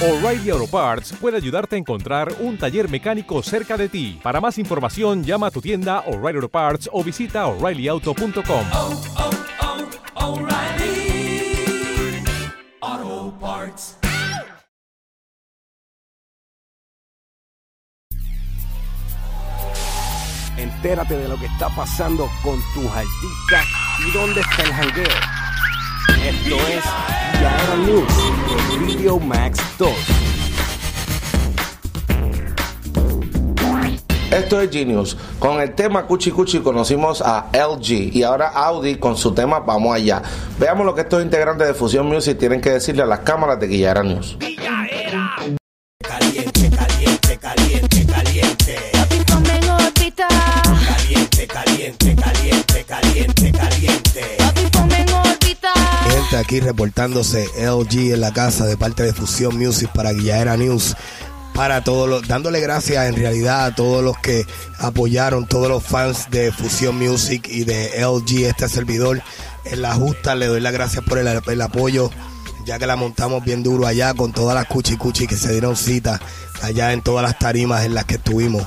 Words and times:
O'Reilly 0.00 0.50
Auto 0.50 0.68
Parts 0.68 1.12
puede 1.20 1.38
ayudarte 1.38 1.74
a 1.74 1.78
encontrar 1.80 2.32
un 2.38 2.56
taller 2.56 2.88
mecánico 2.88 3.42
cerca 3.42 3.76
de 3.76 3.88
ti. 3.88 4.20
Para 4.22 4.40
más 4.40 4.56
información, 4.56 5.24
llama 5.24 5.48
a 5.48 5.50
tu 5.50 5.60
tienda 5.60 6.04
O'Reilly 6.06 6.36
Auto 6.36 6.48
Parts 6.48 6.88
o 6.92 7.02
visita 7.02 7.48
oreillyauto.com. 7.48 8.64
Entérate 20.56 21.16
de 21.16 21.28
lo 21.28 21.36
que 21.40 21.46
está 21.46 21.70
pasando 21.70 22.28
con 22.44 22.60
tus 22.72 22.86
artistas 22.86 23.66
y 24.06 24.12
dónde 24.12 24.42
está 24.42 24.62
el 24.62 24.72
jangueo. 24.74 25.38
Esto 26.24 26.56
es 26.68 26.84
Max 29.16 29.58
2. 29.78 29.90
Esto 34.30 34.60
es 34.60 34.70
Genius. 34.70 35.16
Con 35.38 35.60
el 35.62 35.74
tema 35.74 36.06
Cuchi 36.06 36.30
Cuchi 36.30 36.60
conocimos 36.60 37.22
a 37.22 37.46
LG 37.54 38.14
y 38.14 38.22
ahora 38.22 38.48
Audi 38.48 38.96
con 38.96 39.16
su 39.16 39.32
tema 39.32 39.60
Vamos 39.60 39.96
Allá. 39.96 40.22
Veamos 40.58 40.84
lo 40.84 40.94
que 40.94 41.00
estos 41.00 41.22
integrantes 41.22 41.66
de 41.66 41.72
Fusion 41.72 42.06
Music 42.06 42.38
tienen 42.38 42.60
que 42.60 42.70
decirle 42.70 43.02
a 43.02 43.06
las 43.06 43.20
cámaras 43.20 43.58
de 43.58 43.66
Guillara 43.66 44.02
News. 44.02 44.36
Aquí 56.48 56.60
reportándose 56.60 57.46
LG 57.58 58.14
en 58.14 58.22
la 58.22 58.32
casa 58.32 58.64
de 58.64 58.78
parte 58.78 59.02
de 59.02 59.12
Fusion 59.12 59.58
Music 59.58 59.90
para 59.92 60.14
Guillaera 60.14 60.56
News. 60.56 60.96
Para 61.52 61.84
todos 61.84 62.08
los, 62.08 62.26
dándole 62.26 62.60
gracias 62.60 63.06
en 63.06 63.16
realidad 63.16 63.66
a 63.66 63.74
todos 63.74 64.02
los 64.02 64.16
que 64.16 64.46
apoyaron, 64.78 65.46
todos 65.46 65.68
los 65.68 65.84
fans 65.84 66.30
de 66.30 66.50
Fusion 66.50 66.96
Music 66.96 67.46
y 67.50 67.64
de 67.64 68.00
LG, 68.00 68.46
este 68.46 68.66
servidor. 68.66 69.20
En 69.66 69.82
la 69.82 69.92
justa 69.92 70.34
le 70.34 70.46
doy 70.46 70.62
las 70.62 70.72
gracias 70.72 71.04
por 71.04 71.18
el, 71.18 71.26
el 71.26 71.60
apoyo, 71.60 72.10
ya 72.64 72.78
que 72.78 72.86
la 72.86 72.96
montamos 72.96 73.44
bien 73.44 73.62
duro 73.62 73.86
allá 73.86 74.14
con 74.14 74.32
todas 74.32 74.54
las 74.54 74.64
cuchi 74.64 74.96
cuchi 74.96 75.26
que 75.26 75.36
se 75.36 75.52
dieron 75.52 75.76
cita 75.76 76.18
allá 76.62 76.94
en 76.94 77.02
todas 77.02 77.22
las 77.22 77.38
tarimas 77.38 77.84
en 77.84 77.92
las 77.92 78.06
que 78.06 78.14
estuvimos. 78.14 78.66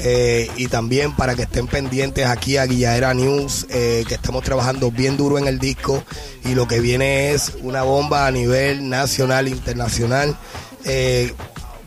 Eh, 0.00 0.48
y 0.56 0.68
también 0.68 1.14
para 1.14 1.34
que 1.34 1.42
estén 1.42 1.66
pendientes 1.66 2.26
aquí 2.26 2.56
a 2.56 2.66
Guillaera 2.66 3.14
News, 3.14 3.66
eh, 3.70 4.04
que 4.06 4.14
estamos 4.14 4.44
trabajando 4.44 4.90
bien 4.90 5.16
duro 5.16 5.38
en 5.38 5.46
el 5.46 5.58
disco 5.58 6.02
y 6.44 6.54
lo 6.54 6.68
que 6.68 6.80
viene 6.80 7.32
es 7.32 7.52
una 7.62 7.82
bomba 7.82 8.26
a 8.26 8.30
nivel 8.30 8.88
nacional, 8.88 9.48
internacional. 9.48 10.36
Eh, 10.84 11.32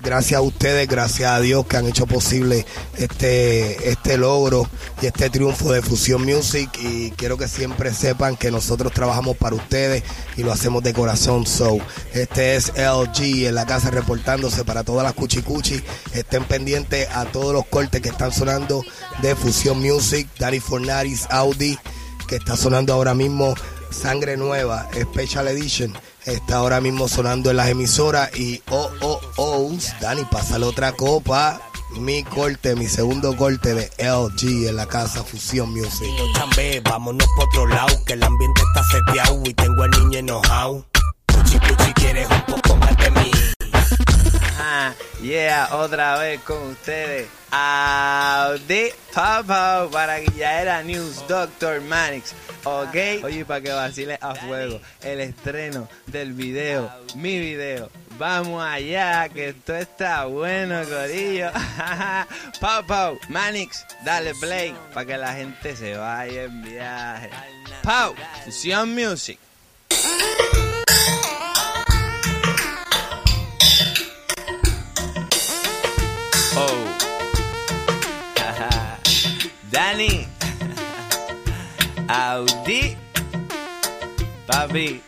gracias 0.02 0.38
a 0.38 0.42
ustedes, 0.42 0.88
gracias 0.88 1.32
a 1.32 1.40
Dios 1.40 1.66
que 1.66 1.78
han 1.78 1.88
hecho 1.88 2.06
posible 2.06 2.66
este, 2.98 3.90
este 3.90 4.18
logro 4.18 4.68
y 5.02 5.08
este 5.08 5.30
triunfo 5.30 5.72
de 5.72 5.82
Fusion 5.82 6.24
Music 6.26 6.70
y 6.82 7.12
quiero 7.12 7.38
que 7.38 7.48
siempre 7.48 7.94
sepan 7.94 8.36
que 8.36 8.52
nosotros 8.52 8.92
trabajamos 8.92 9.38
para 9.38 9.56
ustedes 9.56 10.04
y 10.38 10.44
lo 10.44 10.52
hacemos 10.52 10.84
de 10.84 10.94
corazón. 10.94 11.46
So, 11.46 11.80
este 12.14 12.56
es 12.56 12.74
LG 12.76 13.48
en 13.48 13.56
la 13.56 13.66
casa 13.66 13.92
reportándose 13.92 14.64
para 14.66 14.84
todas 14.84 15.04
las 15.04 15.14
cuchicuchi. 15.14 15.82
Estén 16.14 16.44
pendientes 16.46 17.08
a 17.14 17.26
todos 17.26 17.54
los 17.54 17.66
cortes 17.68 18.02
que 18.02 18.10
están 18.10 18.32
sonando 18.32 18.84
de 19.22 19.36
Fusion 19.36 19.80
Music, 19.80 20.28
Danny 20.40 20.60
Fornaris, 20.60 21.28
Audi, 21.30 21.78
que 22.28 22.38
está 22.38 22.56
sonando 22.56 22.94
ahora 22.94 23.14
mismo 23.14 23.56
Sangre 23.92 24.38
Nueva, 24.38 24.90
Special 24.94 25.48
Edition. 25.48 25.94
Está 26.26 26.58
ahora 26.58 26.82
mismo 26.82 27.08
sonando 27.08 27.50
en 27.52 27.58
las 27.58 27.70
emisoras 27.70 28.30
y 28.38 28.62
oh, 28.70 28.90
oh, 29.02 29.20
oh, 29.38 29.72
Dani, 30.00 30.24
pásale 30.26 30.66
otra 30.66 30.92
copa. 30.94 31.62
Mi 31.98 32.24
corte, 32.24 32.76
mi 32.76 32.88
segundo 32.88 33.36
corte 33.36 33.74
de 33.74 33.92
LG 33.98 34.70
en 34.70 34.76
la 34.78 34.86
casa 34.86 35.24
Fusion 35.24 35.72
Music. 35.72 36.08
También, 36.34 36.82
vámonos 36.84 37.28
por 37.36 37.48
otro 37.50 37.68
lado, 37.68 38.04
que 38.06 38.14
el 38.14 38.24
ambiente 38.24 38.62
está 38.70 38.84
seteado 38.86 39.42
y 39.44 39.54
tengo 39.54 39.84
al 39.84 39.92
niño 39.92 40.20
enojado. 40.20 40.86
Yeah, 45.32 45.70
otra 45.72 46.18
vez 46.18 46.42
con 46.42 46.72
ustedes. 46.72 47.28
Audi 47.52 48.92
Papa 49.14 49.88
para 49.92 50.20
Guillaera 50.20 50.84
News, 50.84 51.26
Dr. 51.28 51.82
Manix. 51.82 52.34
Ok, 52.64 53.24
oye, 53.24 53.46
para 53.46 53.62
que 53.62 53.72
vacile 53.72 54.18
a 54.22 54.36
fuego 54.36 54.80
el 55.02 55.22
estreno 55.22 55.88
del 56.08 56.34
video, 56.34 56.92
mi 57.16 57.40
video. 57.40 57.90
Vamos 58.18 58.64
allá, 58.64 59.30
que 59.30 59.50
esto 59.50 59.76
está 59.76 60.26
bueno, 60.26 60.82
Corillo. 60.84 61.50
Pau, 62.60 62.86
Pau, 62.86 63.18
Manix, 63.30 63.86
dale 64.06 64.34
play 64.36 64.76
para 64.94 65.06
que 65.06 65.18
la 65.18 65.34
gente 65.34 65.76
se 65.76 65.96
vaya 65.96 66.44
en 66.44 66.62
viaje. 66.62 67.30
Pau, 67.84 68.14
Fusion 68.46 68.94
Music. 68.94 69.40
Dani. 79.72 80.28
Audi. 82.10 82.98
Papi. 84.46 85.02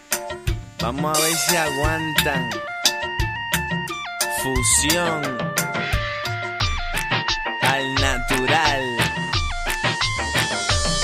Vamos 0.80 1.18
a 1.18 1.22
ver 1.22 1.36
si 1.36 1.56
aguantan. 1.58 2.50
Fusión. 4.42 5.22
Al 7.62 7.96
natural. 7.96 8.82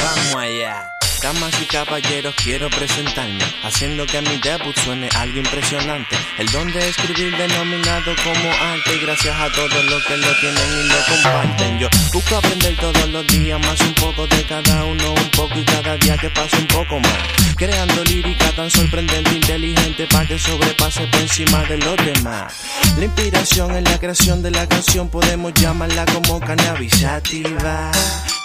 Vamos 0.03 0.36
allá. 0.36 0.90
Damas 1.22 1.53
y 1.62 1.66
caballeros, 1.66 2.34
quiero 2.36 2.70
presentarme, 2.70 3.44
haciendo 3.64 4.06
que 4.06 4.22
mi 4.22 4.38
debut 4.38 4.74
suene 4.80 5.09
algo 5.18 5.38
impresionante. 5.40 6.18
El 6.38 6.50
don 6.50 6.72
de 6.72 6.88
escribir 6.88 7.36
denominado 7.36 8.16
como 8.24 8.50
arte, 8.53 8.96
y 8.96 9.00
gracias 9.00 9.36
a 9.38 9.52
todos 9.52 9.84
los 9.84 10.02
que 10.06 10.16
lo 10.16 10.34
tienen 10.40 10.80
y 10.80 10.88
lo 10.88 10.96
comparten. 11.09 11.80
Yo 11.80 11.90
busco 12.14 12.36
aprender 12.36 12.75
todos 12.78 13.09
los 13.09 13.28
días 13.28 13.59
más 13.59 13.80
un 13.81 13.94
poco 13.94 14.28
de 14.28 14.44
cada 14.47 14.86
uno, 14.86 15.14
un 15.14 15.31
poco 15.31 15.56
y 15.56 15.66
cada 15.66 15.96
día 15.97 16.18
que 16.18 16.30
pasa 16.30 16.58
un 16.58 16.68
poco 16.68 17.00
más. 17.00 17.18
Creando 17.56 18.03
lírica 18.06 18.52
tan 18.56 18.70
sorprendente, 18.70 19.36
inteligente, 19.36 20.08
para 20.12 20.28
que 20.28 20.40
sobrepase 20.40 21.08
por 21.08 21.22
encima 21.22 21.64
de 21.66 21.78
los 21.78 21.97
demás. 21.97 22.53
La 22.97 23.06
inspiración 23.06 23.75
en 23.75 23.84
la 23.84 24.00
creación 24.00 24.42
de 24.42 24.52
la 24.52 24.68
canción 24.68 25.09
podemos 25.09 25.53
llamarla 25.53 26.06
como 26.06 26.40
cannabis 26.40 26.94
sativa. 27.00 27.92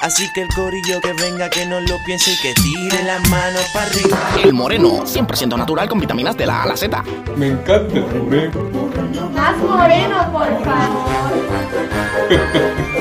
Así 0.02 0.30
que 0.34 0.42
el 0.42 0.48
corillo 0.48 1.00
que 1.00 1.14
venga, 1.14 1.48
que 1.48 1.64
no 1.64 1.80
lo 1.80 1.96
piense 2.04 2.32
y 2.32 2.36
que 2.36 2.52
tire 2.54 3.02
las 3.04 3.26
manos 3.30 3.64
para 3.72 3.86
arriba. 3.86 4.18
El 4.42 4.52
moreno, 4.52 5.04
100% 5.06 5.56
natural 5.56 5.88
con 5.88 5.98
vitaminas 5.98 6.36
de 6.36 6.44
la 6.44 6.60
A 6.60 6.62
a 6.64 6.66
la 6.66 6.76
Z. 6.76 7.02
Me 7.36 7.48
encanta 7.48 7.96
el 7.96 8.04
moreno. 8.22 9.30
Más 9.32 9.56
moreno, 9.56 10.30
por 10.30 10.64
favor. 10.64 11.14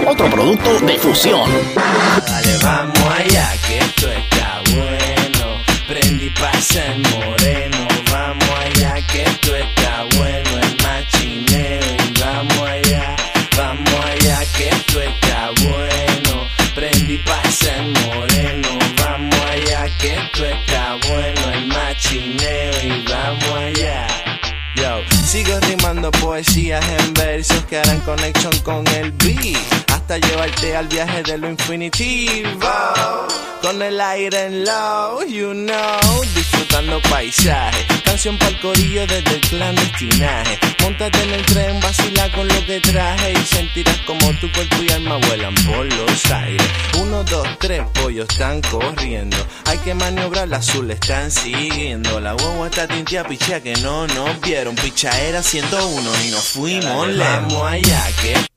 Otro 0.07 0.29
producto 0.29 0.52
de 0.57 0.99
fusión. 0.99 1.49
Dale, 1.75 2.57
vamos 2.61 2.99
allá, 3.17 3.51
que 3.65 3.79
esto 3.79 4.07
está 4.11 4.61
bueno. 4.75 5.63
Prendí 5.87 6.29
pasa 6.31 6.85
el 6.85 7.01
moreno. 7.01 7.87
Vamos 8.11 8.49
allá, 8.63 8.95
que 9.11 9.23
esto 9.23 9.55
está 9.55 10.05
bueno. 10.15 10.49
El 10.61 10.77
machineo. 10.83 11.81
Y 11.97 12.19
vamos 12.19 12.69
allá, 12.69 13.15
vamos 13.57 14.05
allá, 14.05 14.39
que 14.55 14.69
esto 14.69 15.01
está 15.01 15.49
bueno. 15.63 16.47
Prendí 16.75 17.17
pasa 17.19 17.75
el 17.77 17.91
moreno. 18.05 18.69
Vamos 18.97 19.39
allá, 19.51 19.85
que 19.99 20.15
esto 20.15 20.45
está 20.45 20.97
bueno. 21.09 21.53
El 21.53 21.67
machineo. 21.67 22.73
Y 22.83 23.05
vamos 23.09 23.57
allá. 23.57 24.07
Yo, 24.75 25.01
sigo 25.25 25.59
rimando 25.61 26.11
poesías 26.11 26.85
en 26.99 27.13
versos 27.13 27.65
que 27.65 27.79
harán 27.79 27.99
conexión 28.01 28.53
con 28.59 28.85
el 28.87 29.11
beat. 29.13 29.82
Llevarte 30.17 30.75
al 30.75 30.87
viaje 30.87 31.23
de 31.23 31.37
lo 31.39 31.49
infinitivo. 31.49 32.69
Con 33.63 33.81
el 33.81 33.99
aire 33.99 34.45
en 34.45 34.63
low, 34.63 35.23
you 35.25 35.53
know, 35.53 36.23
disfrutando 36.35 37.01
paisaje. 37.09 37.87
Canción 38.03 38.37
para 38.37 38.51
el 38.51 38.59
corillo 38.59 39.07
desde 39.07 39.35
el 39.35 39.41
clandestinaje. 39.41 40.59
Móntate 40.81 41.23
en 41.23 41.31
el 41.31 41.45
tren, 41.45 41.79
vacila 41.79 42.31
con 42.31 42.47
lo 42.47 42.65
que 42.65 42.79
traje 42.81 43.31
y 43.31 43.45
sentirás 43.45 43.97
como 44.05 44.31
tu 44.39 44.51
cuerpo 44.51 44.75
y 44.87 44.91
alma 44.91 45.17
vuelan 45.27 45.55
por 45.65 45.85
los 45.85 46.31
aires. 46.31 46.67
Uno, 46.99 47.23
dos, 47.23 47.47
tres 47.57 47.81
pollos 47.93 48.27
están 48.29 48.61
corriendo. 48.61 49.37
Hay 49.65 49.79
que 49.79 49.95
maniobrar, 49.95 50.47
la 50.47 50.57
azul 50.57 50.91
están 50.91 51.31
siguiendo. 51.31 52.19
La 52.19 52.33
guagua 52.33 52.67
está 52.67 52.87
tintia 52.87 53.23
picha 53.23 53.61
que 53.61 53.75
no 53.77 54.05
nos 54.07 54.39
vieron. 54.41 54.75
Picha 54.75 55.09
era 55.21 55.41
101 55.41 56.11
y 56.25 56.29
nos 56.29 56.43
fuimos 56.49 57.07
lejos 57.07 57.63
allá 57.65 58.05
que 58.21 58.52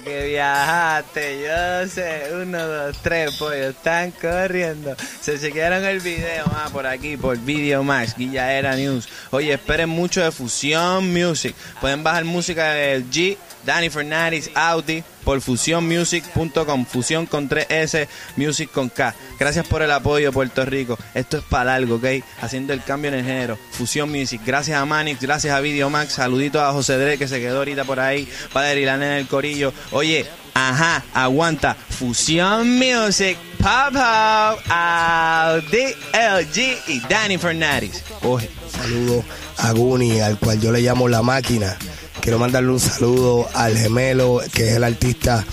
Que 0.00 0.24
viajaste, 0.24 1.42
yo 1.42 1.86
sé, 1.86 2.22
uno, 2.32 2.66
dos, 2.66 2.96
tres 3.02 3.36
pollos 3.36 3.76
están 3.76 4.10
corriendo. 4.12 4.96
Se 5.20 5.38
chequearon 5.38 5.84
el 5.84 6.00
video, 6.00 6.44
ah, 6.46 6.70
por 6.72 6.86
aquí, 6.86 7.18
por 7.18 7.36
Video 7.38 7.84
Max, 7.84 8.14
Guilla 8.16 8.52
Era 8.54 8.74
News. 8.74 9.06
Oye, 9.30 9.52
esperen 9.52 9.90
mucho 9.90 10.24
de 10.24 10.32
Fusion 10.32 11.12
Music. 11.12 11.54
Pueden 11.78 12.02
bajar 12.02 12.24
música 12.24 12.72
del 12.72 13.10
G, 13.10 13.36
Danny 13.66 13.90
Fernández, 13.90 14.50
Audi, 14.54 15.04
por 15.24 15.40
fusionmusic.com. 15.40 16.84
Fusión 16.86 17.26
con 17.26 17.48
3S, 17.48 18.08
Music 18.36 18.70
con 18.70 18.88
K. 18.88 19.14
Gracias 19.38 19.66
por 19.66 19.82
el 19.82 19.90
apoyo, 19.90 20.32
Puerto 20.32 20.64
Rico. 20.64 20.98
Esto 21.14 21.38
es 21.38 21.44
para 21.44 21.74
algo, 21.74 21.96
¿ok? 21.96 22.24
Haciendo 22.40 22.72
el 22.72 22.82
cambio 22.82 23.08
en 23.12 23.18
el 23.18 23.24
género. 23.24 23.58
Fusion 23.72 24.10
Music. 24.10 24.40
Gracias 24.44 24.78
a 24.78 24.84
Manix, 24.84 25.20
gracias 25.20 25.54
a 25.54 25.60
Video 25.60 25.90
Max. 25.90 26.14
Saluditos 26.14 26.62
a 26.62 26.72
José 26.72 26.98
Dre, 26.98 27.18
que 27.18 27.28
se 27.28 27.40
quedó 27.40 27.58
ahorita 27.58 27.84
por 27.84 28.00
ahí. 28.00 28.28
Padre 28.52 28.82
y 28.82 28.84
la 28.84 28.96
nena 28.96 29.14
del 29.14 29.28
corillo. 29.28 29.72
Oye, 29.90 30.26
ajá, 30.54 31.04
aguanta. 31.14 31.74
Fusion 31.74 32.78
Music, 32.78 33.36
Pop 33.58 33.92
Pop, 33.92 34.60
Audi, 34.68 35.94
LG 36.12 36.78
y 36.88 37.00
Danny 37.08 37.38
Fernández. 37.38 38.02
Oye. 38.22 38.50
Saludo 38.72 39.22
a 39.58 39.72
Guni, 39.72 40.20
al 40.20 40.38
cual 40.38 40.60
yo 40.60 40.72
le 40.72 40.80
llamo 40.80 41.08
la 41.08 41.22
máquina. 41.22 41.76
Quiero 42.22 42.38
mandarle 42.38 42.70
un 42.70 42.78
saludo 42.78 43.48
al 43.52 43.76
gemelo, 43.76 44.40
que 44.54 44.68
es 44.68 44.76
el 44.76 44.84
artista 44.84 45.44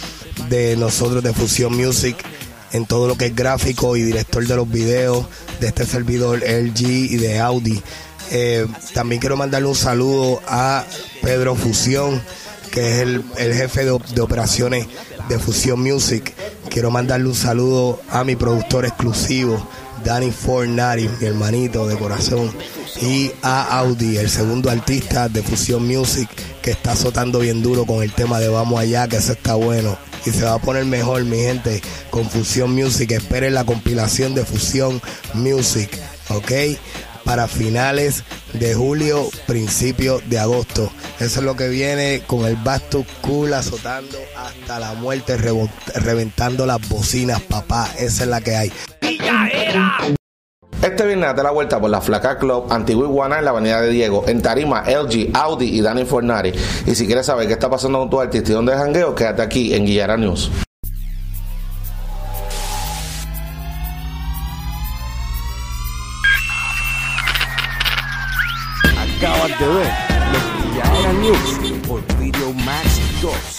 de 0.49 0.77
nosotros 0.77 1.23
de 1.23 1.33
Fusion 1.33 1.75
Music, 1.75 2.15
en 2.73 2.85
todo 2.85 3.07
lo 3.07 3.17
que 3.17 3.25
es 3.25 3.35
gráfico 3.35 3.97
y 3.97 4.03
director 4.03 4.45
de 4.45 4.55
los 4.55 4.69
videos 4.69 5.25
de 5.59 5.65
este 5.65 5.87
servidor 5.87 6.43
LG 6.43 6.81
y 6.81 7.17
de 7.17 7.39
Audi. 7.39 7.81
Eh, 8.29 8.67
también 8.93 9.19
quiero 9.19 9.35
mandarle 9.35 9.67
un 9.67 9.73
saludo 9.75 10.43
a 10.47 10.85
Pedro 11.23 11.55
Fusión, 11.55 12.21
que 12.71 12.91
es 12.91 12.99
el, 12.99 13.23
el 13.39 13.55
jefe 13.55 13.83
de, 13.83 13.99
de 14.13 14.21
operaciones 14.21 14.85
de 15.27 15.39
Fusion 15.39 15.81
Music. 15.81 16.35
Quiero 16.69 16.91
mandarle 16.91 17.29
un 17.29 17.35
saludo 17.35 17.99
a 18.11 18.23
mi 18.23 18.35
productor 18.35 18.85
exclusivo, 18.85 19.67
Danny 20.03 20.29
Fornari, 20.29 21.09
mi 21.19 21.25
hermanito 21.25 21.87
de 21.87 21.97
corazón, 21.97 22.53
y 23.01 23.31
a 23.41 23.79
Audi, 23.79 24.17
el 24.17 24.29
segundo 24.29 24.69
artista 24.69 25.29
de 25.29 25.41
Fusion 25.41 25.87
Music, 25.87 26.29
que 26.61 26.71
está 26.71 26.91
azotando 26.91 27.39
bien 27.39 27.61
duro 27.61 27.85
con 27.85 28.03
el 28.03 28.11
tema 28.11 28.39
de 28.39 28.49
Vamos 28.49 28.79
Allá, 28.79 29.07
que 29.07 29.17
eso 29.17 29.31
está 29.31 29.55
bueno. 29.55 29.97
Y 30.25 30.31
se 30.31 30.43
va 30.43 30.55
a 30.55 30.59
poner 30.59 30.85
mejor, 30.85 31.23
mi 31.23 31.37
gente, 31.37 31.81
con 32.09 32.29
Fusion 32.29 32.73
Music. 32.73 33.11
Esperen 33.11 33.53
la 33.53 33.63
compilación 33.63 34.35
de 34.35 34.43
Fusion 34.43 35.01
Music, 35.33 35.89
¿ok? 36.29 36.51
Para 37.23 37.47
finales 37.47 38.23
de 38.53 38.73
julio, 38.73 39.29
principios 39.47 40.21
de 40.29 40.39
agosto. 40.39 40.91
Eso 41.19 41.39
es 41.39 41.45
lo 41.45 41.55
que 41.55 41.69
viene 41.69 42.23
con 42.27 42.45
el 42.45 42.57
Basto 42.57 43.05
Cool 43.21 43.53
azotando 43.53 44.17
hasta 44.35 44.79
la 44.79 44.93
muerte, 44.93 45.37
reventando 45.95 46.65
las 46.65 46.87
bocinas, 46.89 47.41
papá. 47.41 47.89
Esa 47.97 48.23
es 48.23 48.29
la 48.29 48.41
que 48.41 48.55
hay. 48.55 48.71
Este 50.89 51.05
viernes 51.05 51.29
date 51.29 51.43
la 51.43 51.51
vuelta 51.51 51.79
por 51.79 51.91
la 51.91 52.01
Flaca 52.01 52.39
Club 52.39 52.65
Antigua 52.71 53.05
Iguana 53.05 53.37
en 53.37 53.45
la 53.45 53.51
Avenida 53.51 53.79
de 53.79 53.89
Diego. 53.89 54.23
En 54.27 54.41
Tarima, 54.41 54.83
LG, 54.87 55.29
Audi 55.35 55.77
y 55.77 55.81
Danny 55.81 56.03
Fornari. 56.03 56.51
Y 56.87 56.95
si 56.95 57.05
quieres 57.05 57.27
saber 57.27 57.45
qué 57.45 57.53
está 57.53 57.69
pasando 57.69 57.99
con 57.99 58.09
tu 58.09 58.19
artista 58.19 58.51
y 58.51 58.55
dónde 58.55 58.73
es 58.73 58.79
jangueo, 58.79 59.13
quédate 59.13 59.43
aquí 59.43 59.71
en 59.75 59.85
Guillara 59.85 60.17
News. 60.17 60.49
Acabas 68.97 69.59
de 69.59 69.67
ver 69.67 69.93
los 70.33 70.73
Guillaera 70.73 71.13
News 71.13 71.87
por 71.87 72.01
Video 72.17 72.51
Max 72.65 72.99
2. 73.21 73.58